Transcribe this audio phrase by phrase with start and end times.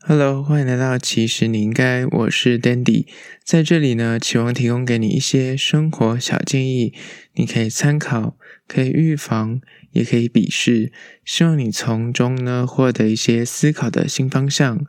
[0.00, 3.06] Hello，欢迎来到其实你应该，我是 Dandy，
[3.44, 6.94] 在这里呢，期望提供给你一些生活小建议，
[7.34, 10.92] 你可以参考，可以预防，也可以鄙视，
[11.24, 14.86] 希望你从中呢获得一些思考的新方向。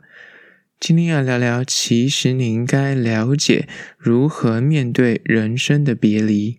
[0.78, 3.68] 今天要聊聊，其实你应该了解
[3.98, 6.58] 如何面对人生的别离。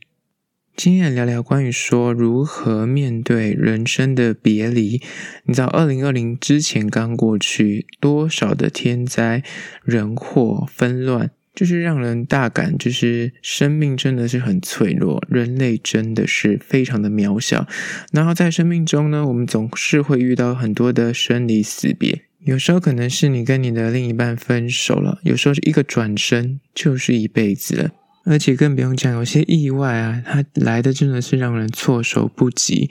[0.77, 5.01] 今天聊聊关于说如何面对人生的别离。
[5.43, 9.43] 你知道，二零二零之前刚过去，多少的天灾
[9.83, 17.67] 人祸纷乱，就是让人大感，就是生命真的是很脆弱，人类真的是非常的渺小。
[18.11, 27.91] 然后在生命中呢，我们总是会遇到很多的生离死别，有时候可能是你跟你的另一半分手了，有时候是一个转身就是一辈子了。
[28.23, 32.89] 而且更不用讲，有些意外啊，它来的真的是让人措手不及。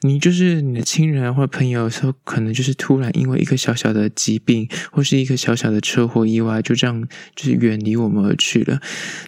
[0.00, 8.80] 你就是你的亲人或者朋友，有时候可能就是突然因为一个小小的疾病，或是一个小小的车祸意外，就这样就是远离我们而去了。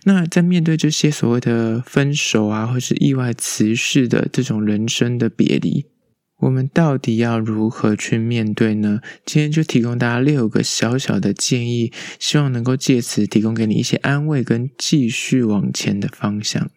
[0.04, 5.84] 那在面对这些所谓的分手啊，或是意外辞世的这种人生的别离。
[6.42, 9.00] 我们到底要如何去面对呢？
[9.24, 16.68] 今天就提供大家六个小小的建议，希望能够借此提供给你一些安慰跟继续往前的方向。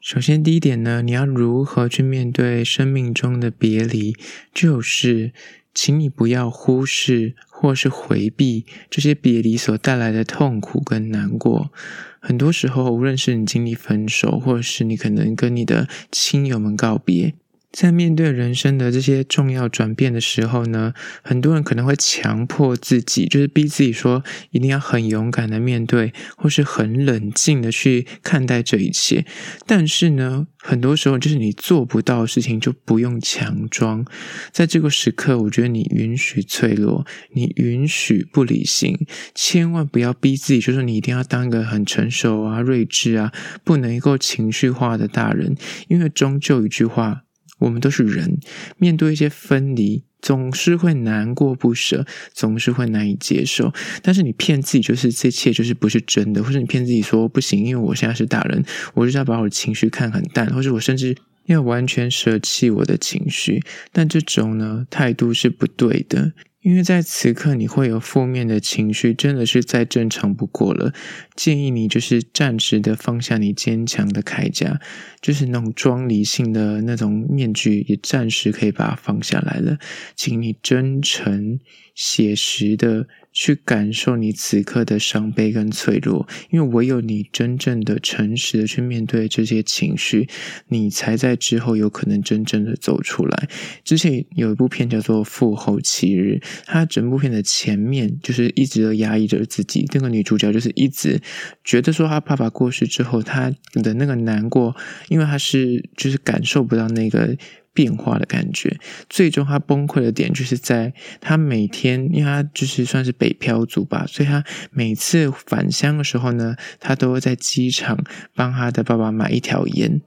[0.00, 4.14] 首先，第一点呢，你要如何去面对生命中的别离？
[4.54, 5.32] 就是，
[5.74, 11.72] 请你不要忽视或是回避这些别离所带来的痛苦跟难过。
[12.20, 17.34] 很多时候，无论是你经历分手，或是你可能跟你的亲友们告别。
[17.70, 29.26] 在面对人生的这些重要转变的时候呢，很多人可能会强迫自己，就是逼自己说一定要很勇敢的面对，或是很冷静的去看待这一切。
[29.66, 34.04] 但是呢，很多时候就是你做不到的事情，就不用强装。
[34.50, 43.30] 在这个时刻，我觉得你允许脆弱，你允许不理性，千万不要逼自己，就说你一定要当一个很成熟啊、睿智啊，
[43.62, 45.54] 不能够情绪化的大人，
[45.88, 47.24] 因为终究一句话。
[47.58, 48.38] 我们都是人，
[48.76, 53.72] 面对一些分离，总是会难过不舍，总是会难以接受。
[54.02, 58.64] 但是你骗自己，就是这一切就是不是真的，或者你骗自己说不行，因为我现在是大人，
[58.94, 63.62] 我就是要把我的情绪看很淡，或者我甚至要完全舍弃我的情绪。
[63.92, 66.32] 但这种呢，态度是不对的。
[66.60, 70.92] 因为在此刻你会有负面的情绪，真的是再正常不过了。
[71.38, 74.80] 建议你就是暂时的放下你坚强的铠甲，
[75.20, 79.78] 就是那种装理性的那种面具，也暂时可以把它放下来了。
[80.16, 81.60] 请你真诚、
[81.94, 83.06] 写实的。
[83.30, 90.28] 去感受你此刻的伤悲跟脆弱，因为唯有你真正的诚实的去面对这些情绪，
[90.68, 93.48] 你才在之后有可能真正的走出来。
[93.84, 101.20] 之前有一部片叫做《复后七日》，它整部片的前面就是一直都压抑着自己，那个女主角就是一直
[101.64, 104.76] 觉得说他爸爸过世之后，他的那个难过，
[105.08, 107.36] 因为他是就是感受不到那个。
[107.74, 108.76] 变化的感觉，
[109.08, 120.00] 最终他崩溃的点就是在他每天，因为他就是算是北漂族吧，所以他每次返乡的时候呢，他都会在机场帮他的爸爸买一条烟。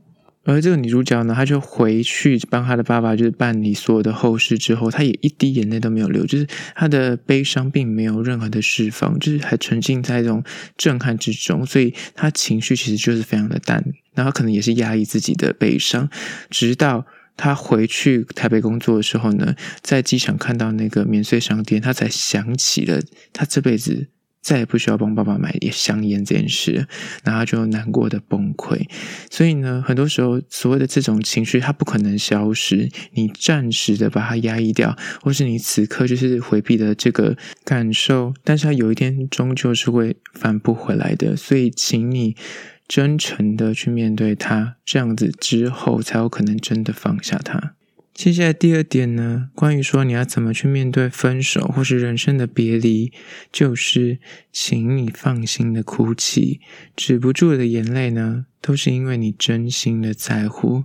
[0.44, 10.44] 而这个女主角呢，她就回去帮她的爸爸就是办理所有的后事之后，她也一滴眼泪都没有流，就是她的悲伤并没有任何的释放，就是还沉浸在这种
[10.78, 16.09] 震撼之中，所以她情绪其实就是非常的淡，然后可能也是压抑自己的悲伤，
[16.50, 17.06] 直到。
[17.38, 23.01] 他回去台北工作的时候呢，在机场看到那个免税商店，他才想起了
[23.34, 24.09] 他这辈子
[24.41, 26.88] 再也不需要帮爸爸买香烟这件事，
[27.24, 28.88] 然后就难过的崩溃。
[29.29, 41.35] 所以呢，很多时候所谓的这种情绪，它不可能消失，你暂时的把它压抑掉，或是你此刻就是回避的这个感受，但是它有一天终究是会返不回来的。
[41.35, 42.35] 所以，请你。
[42.88, 47.75] 真诚的去面对它，这样子之后才有可能真的放下它。
[48.14, 53.12] 接下来第二点呢，关于说你要怎么去面对分手或是人生的别离，
[53.52, 54.19] 就是
[54.52, 56.60] 请你放心的哭泣，
[56.96, 60.84] 止不住的眼泪呢，都是因为你真心的在乎。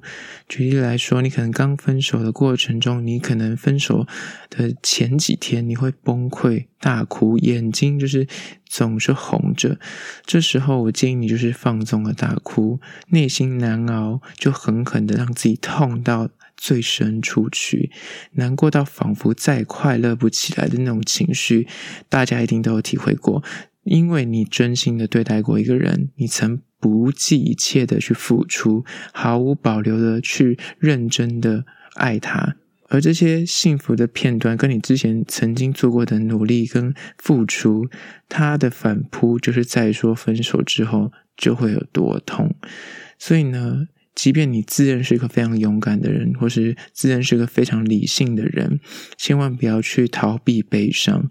[0.49, 4.07] 举例来说，你可能刚分手的过程中，你可能分手
[4.51, 8.27] 的前几天你会崩溃大哭，眼睛就是
[8.65, 9.79] 总是红着。
[10.25, 12.81] 这时候我建议你就是放纵的大哭，
[13.11, 16.31] 内心难熬，就狠狠的让自己痛到。
[16.59, 17.91] 最深处去，
[18.33, 21.69] 难过到仿佛再快乐不起来的那种情绪，
[22.09, 23.45] 大家一定都有体会过。
[23.87, 32.57] 因为你真心的对待过一个人，你曾不计一切的去付出，毫无保留的去认真的爱他。
[32.89, 37.89] 而这些幸福的片段，跟你之前曾经做过的努力跟付出，
[38.29, 42.55] 它的反扑就是在说分手之后就会有多痛。
[43.19, 48.79] 所以呢，即便你自认是一个非常勇敢的人，或是自认是个非常理性的人，
[49.17, 51.29] 千万不要去逃避悲伤。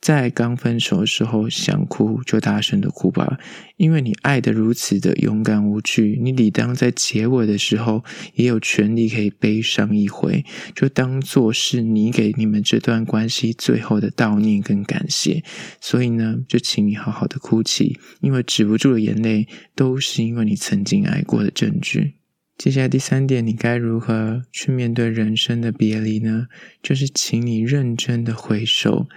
[0.00, 3.38] 在刚分手的时候，想哭就大声的哭吧，
[3.76, 8.04] 因为你爱得如此的勇敢无惧，你理当在结尾的时候
[8.34, 15.42] 也有权利可以悲伤一回，就当做是你给你们这段关系最后的悼念跟感谢。
[15.80, 22.14] 所以呢，就请你好好的哭泣，因为止不住的眼泪都是因为你曾经爱过的证据。
[22.56, 26.46] 接下来第三点，你该如何去面对人生的别离呢？
[26.82, 29.08] 就是请你认真的回首。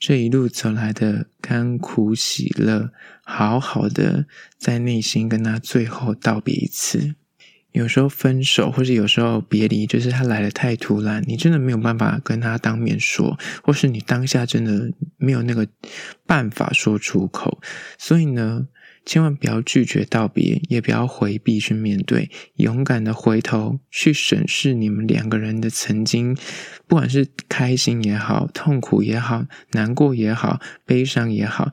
[0.00, 2.90] 这一路走来的甘苦喜乐，
[3.22, 4.24] 好好的
[4.56, 7.14] 在内心跟他最后道别一次。
[7.72, 15.68] 有时候分手，或是有时候别离，就是他来的太突然，你真的没有办法跟他当面说，或是你当下真的没有那个
[16.26, 17.60] 办法说出口。
[17.98, 18.66] 所以呢，
[19.10, 26.36] 千万不要拒绝道别，也不要回避去面对，勇敢的回头去审视你们两个人的曾经，
[26.86, 31.72] 不管是开心也好，痛苦也好，难过也好，悲伤也好，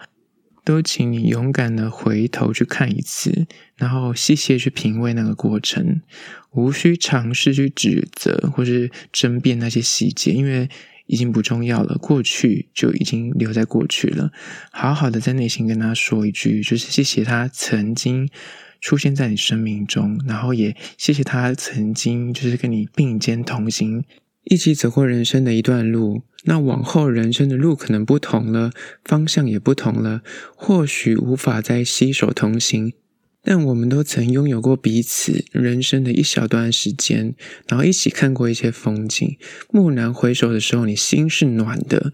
[0.65, 3.45] 都请你勇敢的回头去看一次，
[3.75, 6.01] 然后细细去品味那个过程，
[6.53, 10.67] 无需尝试去指责或是争辩那些细节，因为。
[11.07, 14.31] 已经不重要了，过去就已经留在过去了。
[14.71, 18.29] 好好的在内心跟他说一句，就是谢谢他曾经
[18.79, 24.03] 出现在你生命中，然后也谢谢他曾经就是跟你并肩同行，
[24.43, 26.21] 一起走过人生的一段路。
[26.43, 28.71] 那往后人生的路可能不同了，
[29.03, 30.21] 方向也不同了，
[30.55, 32.93] 或许无法再携手同行。
[33.49, 37.33] 但我们都曾拥有过彼此人生的一小段时间，
[37.69, 39.37] 然后一起看过一些风景。
[39.71, 42.11] 蓦然回首的时候，你心是暖的，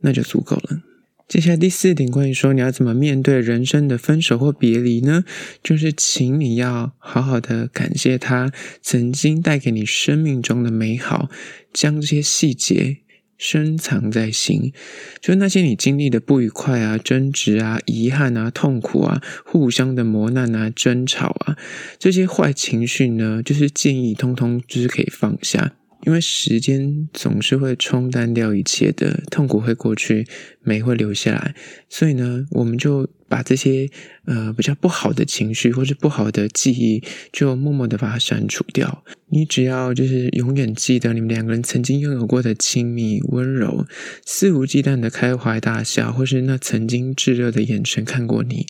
[0.00, 0.82] 那就足够了。
[1.26, 5.24] 接下来第四点，关于说你要怎么面对人生的分手或别离呢？
[5.62, 8.52] 就是请你要好好的感谢他
[8.82, 11.30] 曾经带给你生命中的美好，
[11.72, 12.98] 将这些细节。
[13.44, 14.72] 深藏在心，
[15.20, 21.58] 就是那些你经历的不愉快啊、争执啊、遗憾啊、痛苦啊、互相的磨难啊、争吵啊，
[21.98, 25.74] 这些坏情绪呢，就是建议通通就是可以放下，
[26.06, 30.26] 因为时间总是会冲淡掉一切的，痛苦会过去，
[30.62, 31.54] 美会留下来，
[31.90, 33.90] 所以呢，我们就把这些
[34.26, 37.02] 呃比较不好的情绪或是不好的记忆，
[37.32, 39.02] 就默默的把它删除掉。
[39.30, 43.84] 你只要就是永远记得你们两个人曾经拥有过的亲密、温柔、
[44.24, 48.68] 肆无忌惮的开怀大笑，或是那曾经炙热的眼神看过你，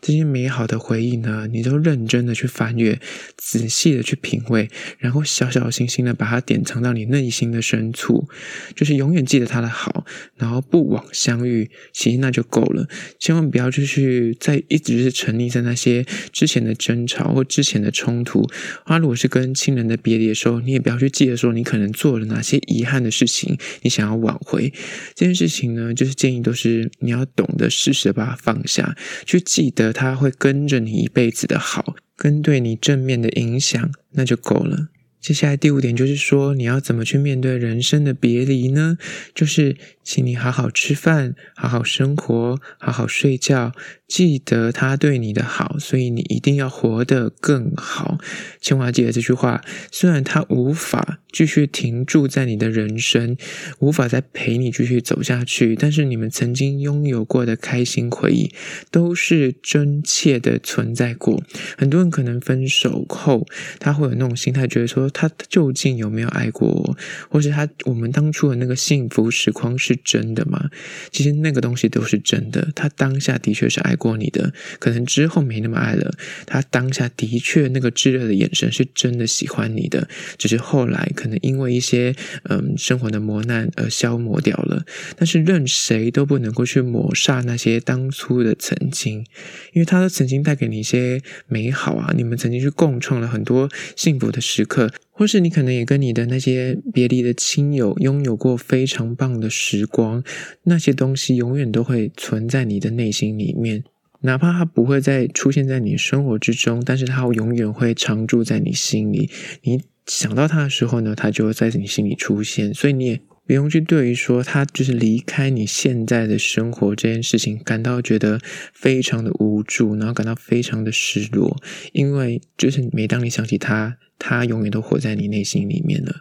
[0.00, 2.98] 这些美好的回忆呢，你都认真的去翻阅，
[3.36, 8.26] 仔细的去品味，然后小小心心的把它典藏到你内心的深处，
[8.74, 12.88] 就是永远记得他的好，然后不枉相遇，其实那就够了。
[13.18, 18.48] 千万不要就是去在一直是沉溺在那些之前的争吵或之前的冲突。
[18.84, 19.94] 啊，如果是跟亲人的。
[20.06, 24.72] 别离的时候，你也不要去记得说你可能做了哪些遗憾的事情，你想要挽回
[25.14, 28.94] 这件事情呢，就是建议都是你要懂得适时的把它放下，
[29.24, 34.90] 去记得它会跟着你一辈子的好，跟对你正面的影响，那就够了。
[35.26, 38.96] 接下来第五点就是说，你要怎么去面对人生的别离呢？
[39.34, 43.72] 就是请你好好吃饭，好好生活，好好睡觉。
[44.08, 48.18] 记得他对你的好，所以你一定要活得更好。
[48.60, 49.62] 千华记得这句话。
[49.90, 53.36] 虽然他无法继续停驻在你的人生，
[53.80, 58.52] 无法再陪你继续走下去，但是你们曾经拥有过的开心回忆，
[58.90, 61.42] 都是真切的存在过。
[61.76, 63.46] 很多人可能分手后，
[63.80, 66.96] 他会有那种心态，觉得说他究竟有没有爱过我，
[67.28, 70.70] 或是他我们当初的那个幸福时光是真的吗？
[71.10, 76.14] 其实那个东西都是真的，他当下的确是爱过你的，可能之后没那么爱了。
[76.46, 84.84] 他当下的确那个炙热的眼神是真的喜欢你的，只是后来可能因为一些嗯生活的磨难而消磨掉了。
[85.16, 89.26] 但是任谁都不能够去抹杀那些当初的曾经，
[89.72, 100.22] 因为他都曾经带给你一些美好啊，你们曾经去共创了很多幸福的时刻，或是你可能也跟你的那些别离的亲友拥有过非常棒的时光，
[100.64, 103.82] 那些东西永远都会存在你的内心里面。
[104.20, 109.30] 哪怕它不会再出现在你生活之中，但是它永远会常住在你心里。
[109.62, 112.74] 你想到它的时候呢，它就会在你心里出现。
[112.74, 118.40] 所以你也不用去对于说他就是离开你现在的生活这件事情感到觉得
[118.72, 121.56] 非常的无助，然后感到非常的失落，
[121.92, 126.16] 因为就是每当你想起他，他永远都活在你内心里面了。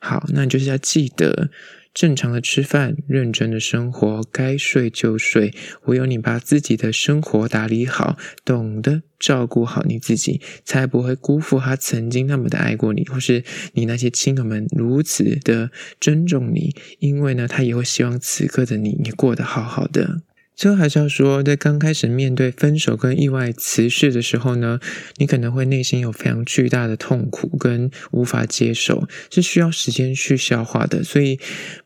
[0.00, 1.50] 好，那你就是要记得。
[1.94, 5.52] 正常的吃饭，认真的生活，该睡就睡。
[5.84, 13.44] 唯有你把自己的生活打理好，懂得照顾好你自己，才不会辜负他曾经那么的爱过你，或是
[13.74, 15.70] 你那些亲友们如此的
[16.00, 16.74] 尊重你。
[16.98, 20.22] 因为呢，他也会希望此刻的你，你过得好好的。
[20.54, 24.78] 最后还是要说，在刚开始面对分手跟意外辞世的时候呢，
[25.16, 31.02] 你可能会内心有非常巨大的痛苦跟无法接受，是需要时间去消化的。
[31.02, 31.40] 所以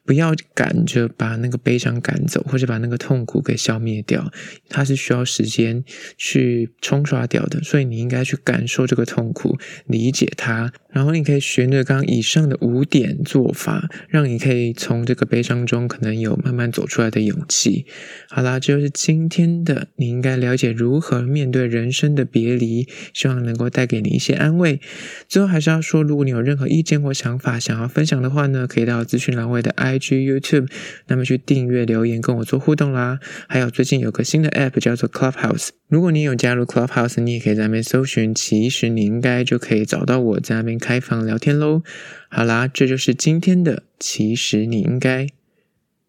[0.04, 4.30] 不要赶着把那个悲伤赶走，或者把那个痛苦给消灭掉，
[4.68, 5.85] 它是需要时间
[6.18, 7.62] 去冲刷掉的。
[7.62, 9.56] 所以你应该去感受这个痛苦，
[9.87, 17.85] 理解它，然后你可以学着刚刚以上的五点做法，让你可以从这个悲伤中可能有慢慢走出来的勇气。
[18.29, 18.57] 好啦。
[18.59, 24.81] 这就是今天的，你应该了解如何面对人生的别离，希望能够带给你一些安慰。
[25.29, 30.69] 最后还是要说，如果你有任何意见或想法想要分享的话呢，可以到资讯栏位的 IG、YouTube，
[31.09, 33.21] 那么去订阅留言跟我做互动啦。
[33.47, 41.83] 还有最近有个新的 App 叫做 Clubhouse，如果你有加入 Clubhouse，你也可以在那边搜寻，其实你应该就可以找到我在那边开房聊天喽。
[42.28, 45.28] 好啦，这就是今天的，其实你应该，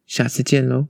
[0.08, 0.88] 下次见喽。